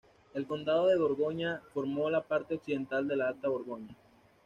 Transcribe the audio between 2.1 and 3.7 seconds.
parte occidental de la Alta